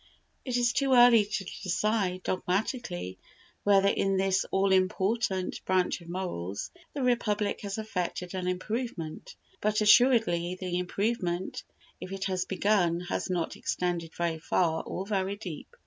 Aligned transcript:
It 0.43 0.57
is 0.57 0.73
too 0.73 0.93
early 0.95 1.25
to 1.25 1.45
decide 1.61 2.23
dogmatically 2.23 3.19
whether 3.63 3.87
in 3.87 4.17
this 4.17 4.45
all 4.49 4.71
important 4.71 5.63
branch 5.63 6.01
of 6.01 6.09
morals 6.09 6.71
the 6.95 7.03
Republic 7.03 7.61
has 7.61 7.77
effected 7.77 8.33
an 8.33 8.47
improvement; 8.47 9.35
but 9.61 9.79
assuredly 9.79 10.55
the 10.55 10.79
improvement, 10.79 11.61
if 11.99 12.11
it 12.11 12.23
has 12.23 12.45
begun, 12.45 13.01
has 13.09 13.29
not 13.29 13.55
extended 13.55 14.15
very 14.15 14.39
far 14.39 14.81
or 14.87 15.05
very 15.05 15.35
deep. 15.35 15.75